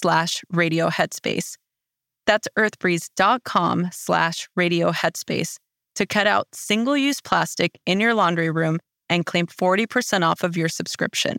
slash 0.00 0.42
radio 0.50 0.88
headspace. 0.88 1.56
That's 2.26 2.48
earthbreeze.com 2.58 3.88
slash 3.92 4.48
radio 4.54 4.92
headspace 4.92 5.56
to 5.96 6.06
cut 6.06 6.26
out 6.26 6.46
single-use 6.52 7.20
plastic 7.20 7.78
in 7.86 8.00
your 8.00 8.14
laundry 8.14 8.50
room 8.50 8.78
and 9.08 9.26
claim 9.26 9.46
40% 9.46 10.22
off 10.22 10.42
of 10.42 10.56
your 10.56 10.68
subscription 10.68 11.38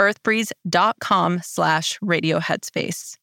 earthbreeze.com 0.00 1.40
slash 1.42 1.98
radio 2.02 2.40
headspace. 2.40 3.16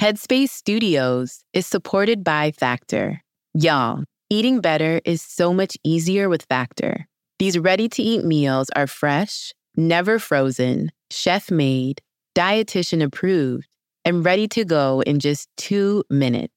Headspace 0.00 0.50
Studios 0.50 1.44
is 1.52 1.66
supported 1.66 2.24
by 2.24 2.50
Factor. 2.50 3.22
Y'all, 3.54 4.02
eating 4.28 4.60
better 4.60 5.00
is 5.04 5.22
so 5.22 5.54
much 5.54 5.76
easier 5.84 6.28
with 6.28 6.42
Factor. 6.48 7.06
These 7.38 7.58
ready 7.58 7.88
to 7.90 8.02
eat 8.02 8.24
meals 8.24 8.68
are 8.74 8.86
fresh, 8.86 9.52
never 9.76 10.18
frozen, 10.18 10.90
chef 11.10 11.50
made, 11.50 12.00
dietitian 12.36 13.02
approved, 13.02 13.68
and 14.04 14.24
ready 14.24 14.48
to 14.48 14.64
go 14.64 15.00
in 15.00 15.18
just 15.18 15.48
two 15.56 16.04
minutes. 16.10 16.54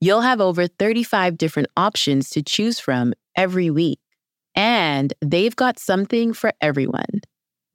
You'll 0.00 0.20
have 0.20 0.40
over 0.40 0.66
35 0.66 1.38
different 1.38 1.68
options 1.76 2.30
to 2.30 2.42
choose 2.42 2.78
from 2.78 3.14
every 3.34 3.70
week. 3.70 3.98
And 4.54 5.12
they've 5.20 5.56
got 5.56 5.78
something 5.78 6.32
for 6.32 6.52
everyone 6.60 7.20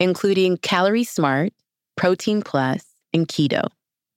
including 0.01 0.57
Calorie 0.57 1.03
Smart, 1.03 1.53
Protein 1.95 2.41
Plus, 2.41 2.83
and 3.13 3.27
Keto. 3.27 3.67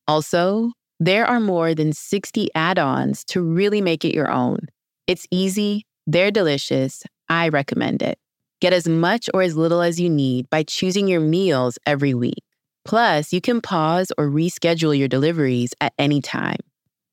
Also, 0.08 0.72
there 0.98 1.26
are 1.26 1.40
more 1.40 1.74
than 1.74 1.92
60 1.92 2.48
add 2.54 2.78
ons 2.78 3.22
to 3.26 3.42
really 3.42 3.82
make 3.82 4.02
it 4.02 4.14
your 4.14 4.30
own. 4.30 4.60
It's 5.06 5.26
easy, 5.30 5.84
they're 6.06 6.30
delicious. 6.30 7.02
I 7.28 7.50
recommend 7.50 8.00
it. 8.00 8.18
Get 8.62 8.72
as 8.72 8.88
much 8.88 9.28
or 9.34 9.42
as 9.42 9.56
little 9.56 9.82
as 9.82 10.00
you 10.00 10.08
need 10.08 10.48
by 10.48 10.62
choosing 10.62 11.06
your 11.06 11.20
meals 11.20 11.78
every 11.84 12.14
week. 12.14 12.42
Plus, 12.84 13.32
you 13.32 13.40
can 13.40 13.60
pause 13.60 14.12
or 14.18 14.28
reschedule 14.28 14.96
your 14.96 15.08
deliveries 15.08 15.72
at 15.80 15.92
any 15.98 16.20
time. 16.20 16.60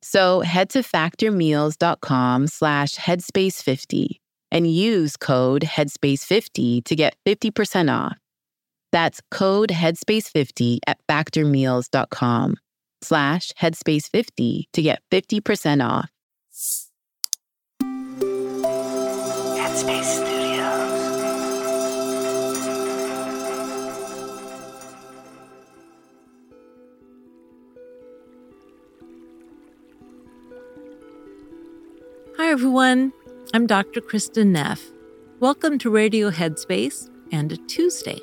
So 0.02 0.42
head 0.42 0.70
to 0.72 0.80
factormeals.com 0.80 2.48
slash 2.48 2.96
headspace50 2.96 4.20
and 4.52 4.70
use 4.70 5.16
code 5.16 5.62
headspace50 5.62 6.84
to 6.84 6.96
get 6.96 7.16
50% 7.26 7.94
off. 7.94 8.18
That's 8.92 9.22
code 9.32 9.70
headspace50 9.70 10.80
at 10.88 10.98
factormeals.com 11.08 12.58
slash 13.02 13.52
headspace50 13.54 14.64
to 14.74 14.82
get 14.82 15.02
50% 15.12 15.88
off. 15.88 16.10
Headspace 19.58 20.04
Studios. 20.04 20.51
Everyone. 32.52 33.14
I'm 33.54 33.66
Dr. 33.66 34.02
Kristin 34.02 34.48
Neff. 34.48 34.92
Welcome 35.40 35.78
to 35.80 35.90
Radio 35.90 36.30
Headspace 36.30 37.10
and 37.32 37.50
a 37.54 37.56
Tuesday. 37.56 38.20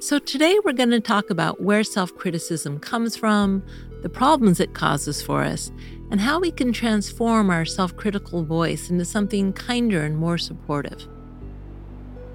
So, 0.00 0.18
today 0.18 0.58
we're 0.64 0.72
going 0.72 0.90
to 0.90 0.98
talk 0.98 1.30
about 1.30 1.62
where 1.62 1.84
self 1.84 2.12
criticism 2.16 2.80
comes 2.80 3.14
from, 3.14 3.62
the 4.02 4.08
problems 4.08 4.58
it 4.58 4.74
causes 4.74 5.22
for 5.22 5.44
us, 5.44 5.70
and 6.10 6.20
how 6.20 6.40
we 6.40 6.50
can 6.50 6.72
transform 6.72 7.50
our 7.50 7.64
self 7.64 7.94
critical 7.94 8.42
voice 8.44 8.90
into 8.90 9.04
something 9.04 9.52
kinder 9.52 10.02
and 10.02 10.18
more 10.18 10.36
supportive. 10.36 11.06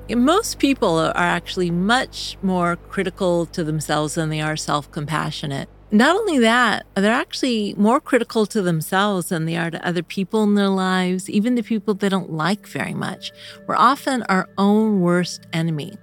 Most 0.10 0.60
people 0.60 0.98
are 0.98 1.14
actually 1.14 1.72
much 1.72 2.38
more 2.42 2.78
critical 2.78 3.48
to 3.48 3.66
themselves 3.66 4.16
than 4.16 4.30
they 4.30 4.40
are 4.40 4.56
self 4.56 4.90
compassionate. 4.92 5.68
Not 5.94 6.16
only 6.16 6.40
that, 6.40 6.86
they're 6.96 7.12
actually 7.12 7.74
more 7.78 8.00
critical 8.00 8.46
to 8.46 8.62
themselves 8.62 9.28
than 9.28 9.44
they 9.46 9.58
are 9.58 9.70
to 9.70 9.86
other 9.86 10.02
people 10.02 10.42
in 10.44 10.56
their 10.56 10.70
lives, 10.70 11.30
even 11.30 11.56
the 11.56 11.64
people 11.64 11.94
they 11.94 12.08
don't 12.08 12.32
like 12.32 12.66
very 12.66 12.94
much. 12.94 13.34
We're 13.68 13.76
often 13.76 14.24
our 14.24 14.48
own 14.58 15.02
worst 15.02 15.48
enemy. 15.52 15.98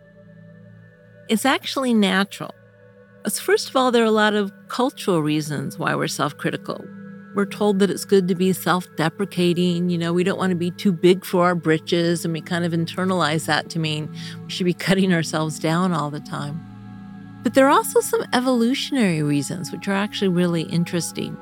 It's 1.31 1.47
actually 1.47 1.95
natural. 1.95 2.55
First 3.31 3.71
of 3.71 3.77
all, 3.77 3.91
there 3.91 4.03
are 4.03 4.07
a 4.07 4.11
lot 4.11 4.35
of 4.35 4.53
cultural 4.69 5.23
reasons 5.23 5.79
why 5.79 5.95
we're 5.95 6.09
self 6.09 6.37
critical. 6.37 6.85
We're 7.35 7.47
told 7.47 7.79
that 7.79 7.91
it's 7.91 8.05
good 8.05 8.29
to 8.29 8.35
be 8.35 8.53
self 8.53 8.87
deprecating. 8.97 9.89
You 9.89 9.97
know, 9.97 10.13
we 10.13 10.25
don't 10.25 10.39
want 10.39 10.51
to 10.51 10.57
be 10.57 10.71
too 10.71 10.93
big 10.93 11.25
for 11.25 11.45
our 11.45 11.55
britches, 11.55 12.25
and 12.25 12.35
we 12.35 12.43
kind 12.43 12.65
of 12.65 12.73
internalize 12.73 13.47
that 13.47 13.71
to 13.71 13.79
mean 13.79 14.15
we 14.45 14.51
should 14.51 14.67
be 14.67 14.75
cutting 14.87 15.15
ourselves 15.15 15.59
down 15.59 15.93
all 15.93 16.11
the 16.11 16.21
time. 16.21 16.68
But 17.49 17.55
there 17.55 17.67
are 17.67 17.71
also 17.71 18.01
some 18.01 18.27
evolutionary 18.35 19.23
reasons, 19.23 19.73
which 19.73 19.89
are 19.89 19.95
actually 19.95 20.29
really 20.29 20.65
interesting. 20.65 21.35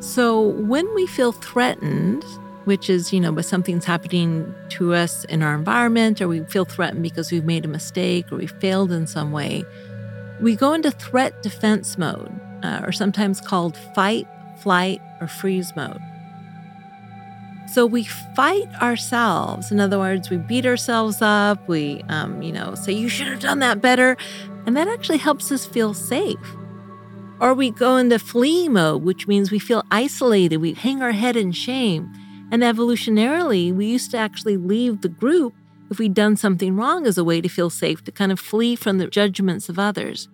So, 0.00 0.38
when 0.38 0.86
we 0.94 1.06
feel 1.06 1.32
threatened, 1.32 2.22
which 2.66 2.90
is, 2.90 3.10
you 3.10 3.18
know, 3.18 3.32
but 3.32 3.46
something's 3.46 3.86
happening 3.86 4.54
to 4.68 4.92
us 4.92 5.24
in 5.30 5.42
our 5.42 5.54
environment, 5.54 6.20
or 6.20 6.28
we 6.28 6.44
feel 6.44 6.66
threatened 6.66 7.02
because 7.02 7.32
we've 7.32 7.46
made 7.46 7.64
a 7.64 7.68
mistake 7.68 8.30
or 8.30 8.36
we 8.36 8.46
failed 8.46 8.92
in 8.92 9.06
some 9.06 9.32
way, 9.32 9.64
we 10.42 10.54
go 10.54 10.74
into 10.74 10.90
threat 10.90 11.42
defense 11.42 11.96
mode, 11.96 12.30
uh, 12.62 12.82
or 12.84 12.92
sometimes 12.92 13.40
called 13.40 13.78
fight, 13.94 14.28
flight, 14.58 15.00
or 15.22 15.26
freeze 15.26 15.74
mode. 15.74 16.02
So 17.72 17.86
we 17.86 18.04
fight 18.04 18.68
ourselves. 18.82 19.72
In 19.72 19.80
other 19.80 19.98
words, 19.98 20.28
we 20.28 20.36
beat 20.36 20.66
ourselves 20.66 21.22
up. 21.22 21.66
We, 21.66 22.02
um, 22.10 22.42
you 22.42 22.52
know, 22.52 22.74
say, 22.74 22.92
you 22.92 23.08
should 23.08 23.28
have 23.28 23.40
done 23.40 23.60
that 23.60 23.80
better. 23.80 24.18
And 24.66 24.76
that 24.76 24.88
actually 24.88 25.18
helps 25.18 25.50
us 25.50 25.66
feel 25.66 25.94
safe. 25.94 26.56
Or 27.40 27.54
we 27.54 27.70
go 27.70 27.96
into 27.96 28.18
flee 28.18 28.68
mode, 28.68 29.02
which 29.02 29.26
means 29.26 29.50
we 29.50 29.58
feel 29.58 29.84
isolated. 29.90 30.58
We 30.58 30.74
hang 30.74 31.02
our 31.02 31.12
head 31.12 31.36
in 31.36 31.52
shame. 31.52 32.12
And 32.52 32.62
evolutionarily, 32.62 33.74
we 33.74 33.86
used 33.86 34.10
to 34.12 34.18
actually 34.18 34.56
leave 34.56 35.00
the 35.00 35.08
group 35.08 35.54
if 35.90 35.98
we'd 35.98 36.14
done 36.14 36.36
something 36.36 36.76
wrong 36.76 37.06
as 37.06 37.18
a 37.18 37.24
way 37.24 37.40
to 37.40 37.48
feel 37.48 37.70
safe, 37.70 38.04
to 38.04 38.12
kind 38.12 38.30
of 38.30 38.38
flee 38.38 38.76
from 38.76 38.98
the 38.98 39.06
judgments 39.06 39.68
of 39.68 39.78
others. 39.78 40.28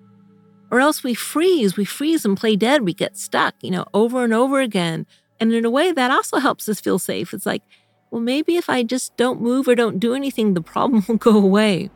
Or 0.70 0.80
else 0.80 1.02
we 1.02 1.14
freeze, 1.14 1.76
we 1.76 1.84
freeze 1.84 2.24
and 2.24 2.36
play 2.36 2.56
dead, 2.56 2.82
we 2.82 2.92
get 2.92 3.16
stuck, 3.16 3.54
you 3.62 3.70
know, 3.70 3.86
over 3.94 4.22
and 4.22 4.34
over 4.34 4.60
again. 4.60 5.06
And 5.40 5.52
in 5.52 5.64
a 5.64 5.70
way, 5.70 5.92
that 5.92 6.10
also 6.10 6.38
helps 6.38 6.68
us 6.68 6.80
feel 6.80 6.98
safe. 6.98 7.32
It's 7.32 7.46
like, 7.46 7.62
well, 8.10 8.20
maybe 8.20 8.56
if 8.56 8.68
I 8.68 8.82
just 8.82 9.16
don't 9.16 9.40
move 9.40 9.68
or 9.68 9.74
don't 9.74 9.98
do 9.98 10.14
anything, 10.14 10.54
the 10.54 10.60
problem 10.60 11.04
will 11.08 11.16
go 11.16 11.36
away. 11.36 11.90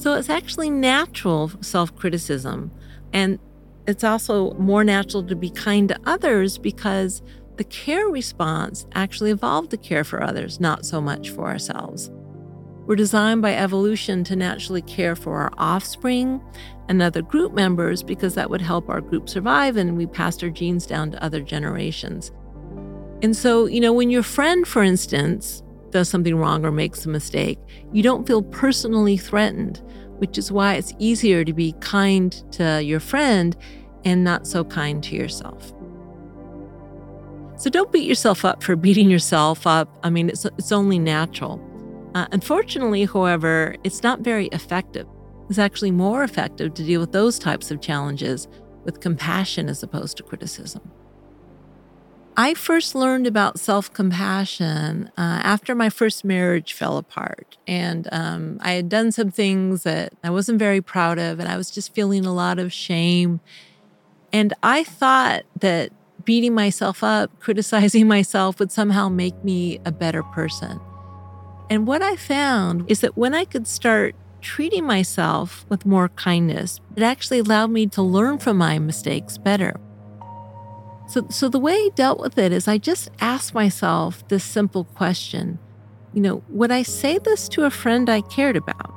So 0.00 0.14
it's 0.14 0.30
actually 0.30 0.70
natural 0.70 1.52
self 1.60 1.94
criticism. 1.94 2.70
And 3.12 3.38
it's 3.86 4.02
also 4.02 4.54
more 4.54 4.82
natural 4.82 5.22
to 5.24 5.36
be 5.36 5.50
kind 5.50 5.90
to 5.90 6.00
others 6.06 6.56
because 6.56 7.20
the 7.58 7.64
care 7.64 8.06
response 8.06 8.86
actually 8.94 9.30
evolved 9.30 9.70
to 9.72 9.76
care 9.76 10.02
for 10.02 10.22
others, 10.22 10.58
not 10.58 10.86
so 10.86 11.02
much 11.02 11.28
for 11.28 11.48
ourselves. 11.48 12.10
We're 12.86 12.96
designed 12.96 13.42
by 13.42 13.54
evolution 13.54 14.24
to 14.24 14.36
naturally 14.36 14.80
care 14.80 15.14
for 15.14 15.36
our 15.36 15.52
offspring 15.58 16.40
and 16.88 17.02
other 17.02 17.20
group 17.20 17.52
members 17.52 18.02
because 18.02 18.34
that 18.36 18.48
would 18.48 18.62
help 18.62 18.88
our 18.88 19.02
group 19.02 19.28
survive 19.28 19.76
and 19.76 19.98
we 19.98 20.06
passed 20.06 20.42
our 20.42 20.48
genes 20.48 20.86
down 20.86 21.10
to 21.10 21.22
other 21.22 21.42
generations. 21.42 22.32
And 23.20 23.36
so, 23.36 23.66
you 23.66 23.80
know, 23.80 23.92
when 23.92 24.08
your 24.08 24.22
friend, 24.22 24.66
for 24.66 24.82
instance, 24.82 25.62
does 25.90 26.08
something 26.08 26.36
wrong 26.36 26.64
or 26.64 26.70
makes 26.70 27.04
a 27.04 27.08
mistake, 27.08 27.58
you 27.92 28.02
don't 28.02 28.26
feel 28.26 28.42
personally 28.42 29.16
threatened, 29.16 29.82
which 30.18 30.38
is 30.38 30.52
why 30.52 30.74
it's 30.74 30.94
easier 30.98 31.44
to 31.44 31.52
be 31.52 31.72
kind 31.80 32.32
to 32.52 32.82
your 32.82 33.00
friend 33.00 33.56
and 34.04 34.24
not 34.24 34.46
so 34.46 34.64
kind 34.64 35.02
to 35.04 35.16
yourself. 35.16 35.72
So 37.56 37.68
don't 37.68 37.92
beat 37.92 38.08
yourself 38.08 38.44
up 38.44 38.62
for 38.62 38.76
beating 38.86 39.10
yourself 39.10 39.66
up. 39.66 39.98
I 40.02 40.10
mean, 40.10 40.30
it's, 40.30 40.44
it's 40.44 40.72
only 40.72 40.98
natural. 40.98 41.60
Uh, 42.14 42.26
unfortunately, 42.32 43.04
however, 43.04 43.76
it's 43.84 44.02
not 44.02 44.20
very 44.20 44.46
effective. 44.48 45.06
It's 45.48 45.58
actually 45.58 45.90
more 45.90 46.22
effective 46.22 46.74
to 46.74 46.84
deal 46.84 47.00
with 47.00 47.12
those 47.12 47.38
types 47.38 47.70
of 47.70 47.80
challenges 47.80 48.48
with 48.84 49.00
compassion 49.00 49.68
as 49.68 49.82
opposed 49.82 50.16
to 50.16 50.22
criticism. 50.22 50.90
I 52.40 52.54
first 52.54 52.94
learned 52.94 53.26
about 53.26 53.60
self 53.60 53.92
compassion 53.92 55.10
uh, 55.18 55.40
after 55.44 55.74
my 55.74 55.90
first 55.90 56.24
marriage 56.24 56.72
fell 56.72 56.96
apart. 56.96 57.58
And 57.66 58.08
um, 58.12 58.58
I 58.62 58.72
had 58.72 58.88
done 58.88 59.12
some 59.12 59.30
things 59.30 59.82
that 59.82 60.14
I 60.24 60.30
wasn't 60.30 60.58
very 60.58 60.80
proud 60.80 61.18
of, 61.18 61.38
and 61.38 61.50
I 61.50 61.58
was 61.58 61.70
just 61.70 61.94
feeling 61.94 62.24
a 62.24 62.32
lot 62.32 62.58
of 62.58 62.72
shame. 62.72 63.40
And 64.32 64.54
I 64.62 64.84
thought 64.84 65.42
that 65.58 65.92
beating 66.24 66.54
myself 66.54 67.04
up, 67.04 67.30
criticizing 67.40 68.08
myself 68.08 68.58
would 68.58 68.72
somehow 68.72 69.10
make 69.10 69.44
me 69.44 69.78
a 69.84 69.92
better 69.92 70.22
person. 70.22 70.80
And 71.68 71.86
what 71.86 72.00
I 72.00 72.16
found 72.16 72.90
is 72.90 73.00
that 73.00 73.18
when 73.18 73.34
I 73.34 73.44
could 73.44 73.66
start 73.66 74.16
treating 74.40 74.86
myself 74.86 75.66
with 75.68 75.84
more 75.84 76.08
kindness, 76.08 76.80
it 76.96 77.02
actually 77.02 77.40
allowed 77.40 77.70
me 77.70 77.86
to 77.88 78.00
learn 78.00 78.38
from 78.38 78.56
my 78.56 78.78
mistakes 78.78 79.36
better. 79.36 79.78
So, 81.10 81.26
so 81.28 81.48
the 81.48 81.58
way 81.58 81.74
I 81.74 81.90
dealt 81.96 82.20
with 82.20 82.38
it 82.38 82.52
is 82.52 82.68
I 82.68 82.78
just 82.78 83.10
asked 83.20 83.52
myself 83.52 84.26
this 84.28 84.44
simple 84.44 84.84
question 84.84 85.58
you 86.12 86.20
know, 86.20 86.42
would 86.48 86.72
I 86.72 86.82
say 86.82 87.18
this 87.18 87.48
to 87.50 87.64
a 87.64 87.70
friend 87.70 88.10
I 88.10 88.20
cared 88.20 88.56
about? 88.56 88.92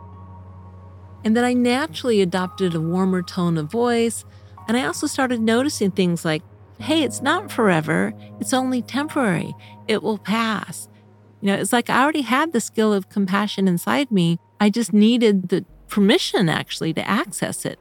And 1.24 1.38
then 1.38 1.44
I 1.44 1.54
naturally 1.54 2.22
adopted 2.22 2.74
a 2.74 2.82
warmer 2.82 3.22
tone 3.22 3.58
of 3.58 3.72
voice. 3.72 4.26
And 4.68 4.76
I 4.76 4.86
also 4.86 5.08
started 5.08 5.40
noticing 5.40 5.92
things 5.92 6.26
like, 6.26 6.42
hey, 6.80 7.04
it's 7.04 7.22
not 7.22 7.52
forever, 7.52 8.14
it's 8.40 8.54
only 8.54 8.82
temporary, 8.82 9.54
it 9.88 10.02
will 10.02 10.18
pass. 10.18 10.90
You 11.40 11.48
know, 11.48 11.56
it's 11.56 11.72
like 11.72 11.90
I 11.90 12.02
already 12.02 12.22
had 12.22 12.52
the 12.52 12.60
skill 12.60 12.94
of 12.94 13.10
compassion 13.10 13.68
inside 13.68 14.12
me. 14.12 14.40
I 14.60 14.70
just 14.70 14.92
needed 14.92 15.50
the 15.50 15.66
permission 15.88 16.50
actually 16.50 16.94
to 16.94 17.08
access 17.08 17.64
it. 17.66 17.80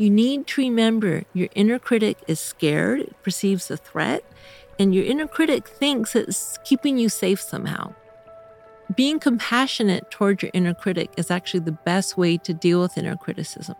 You 0.00 0.08
need 0.08 0.46
to 0.46 0.62
remember 0.62 1.24
your 1.34 1.50
inner 1.54 1.78
critic 1.78 2.16
is 2.26 2.40
scared, 2.40 3.00
it 3.00 3.22
perceives 3.22 3.70
a 3.70 3.76
threat, 3.76 4.24
and 4.78 4.94
your 4.94 5.04
inner 5.04 5.26
critic 5.26 5.68
thinks 5.68 6.16
it's 6.16 6.56
keeping 6.64 6.96
you 6.96 7.10
safe 7.10 7.38
somehow. 7.38 7.92
Being 8.96 9.18
compassionate 9.18 10.10
toward 10.10 10.40
your 10.40 10.52
inner 10.54 10.72
critic 10.72 11.10
is 11.18 11.30
actually 11.30 11.60
the 11.60 11.72
best 11.72 12.16
way 12.16 12.38
to 12.38 12.54
deal 12.54 12.80
with 12.80 12.96
inner 12.96 13.14
criticism. 13.14 13.74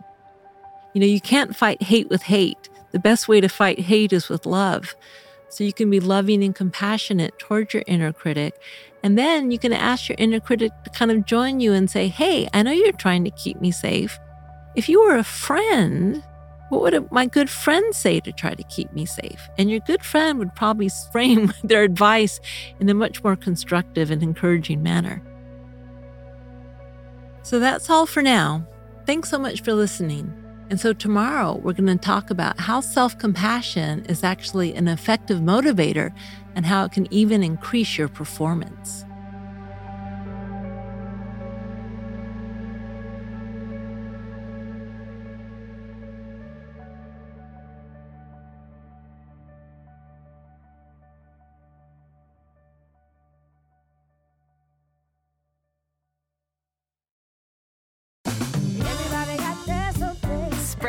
You 0.93 1.01
know, 1.01 1.07
you 1.07 1.19
can't 1.19 1.55
fight 1.55 1.81
hate 1.81 2.09
with 2.11 2.21
hate. 2.21 2.69
The 2.91 2.99
best 2.99 3.27
way 3.27 3.41
to 3.41 3.49
fight 3.49 3.79
hate 3.79 4.13
is 4.13 4.29
with 4.29 4.45
love. 4.45 4.93
So 5.49 5.63
you 5.63 5.73
can 5.73 5.89
be 5.89 5.99
loving 5.99 6.43
and 6.43 6.53
compassionate 6.53 7.39
toward 7.39 7.73
your 7.73 7.81
inner 7.87 8.13
critic. 8.13 8.53
And 9.01 9.17
then 9.17 9.49
you 9.49 9.57
can 9.57 9.73
ask 9.73 10.07
your 10.07 10.17
inner 10.19 10.39
critic 10.39 10.71
to 10.83 10.91
kind 10.91 11.09
of 11.09 11.25
join 11.25 11.61
you 11.61 11.73
and 11.73 11.89
say, 11.89 12.09
Hey, 12.09 12.47
I 12.53 12.61
know 12.61 12.69
you're 12.69 12.91
trying 12.91 13.23
to 13.23 13.31
keep 13.31 13.59
me 13.59 13.71
safe. 13.71 14.19
If 14.75 14.87
you 14.87 15.01
were 15.01 15.15
a 15.15 15.23
friend, 15.23 16.23
what 16.69 16.81
would 16.81 17.11
my 17.11 17.25
good 17.25 17.49
friend 17.49 17.93
say 17.93 18.21
to 18.21 18.31
try 18.31 18.53
to 18.53 18.63
keep 18.63 18.93
me 18.93 19.05
safe? 19.05 19.49
And 19.57 19.69
your 19.69 19.81
good 19.81 20.03
friend 20.03 20.39
would 20.39 20.55
probably 20.55 20.89
frame 21.11 21.53
their 21.63 21.83
advice 21.83 22.39
in 22.79 22.89
a 22.89 22.93
much 22.93 23.23
more 23.23 23.35
constructive 23.35 24.11
and 24.11 24.23
encouraging 24.23 24.81
manner. 24.81 25.21
So 27.43 27.59
that's 27.59 27.89
all 27.89 28.05
for 28.05 28.21
now. 28.21 28.65
Thanks 29.05 29.29
so 29.29 29.37
much 29.37 29.61
for 29.61 29.73
listening. 29.73 30.33
And 30.69 30.79
so, 30.79 30.93
tomorrow 30.93 31.57
we're 31.57 31.73
going 31.73 31.87
to 31.87 31.97
talk 31.97 32.29
about 32.29 32.57
how 32.57 32.79
self 32.79 33.17
compassion 33.17 34.05
is 34.05 34.23
actually 34.23 34.73
an 34.73 34.87
effective 34.87 35.39
motivator 35.39 36.13
and 36.55 36.65
how 36.65 36.85
it 36.85 36.93
can 36.93 37.11
even 37.13 37.43
increase 37.43 37.97
your 37.97 38.07
performance. 38.07 39.03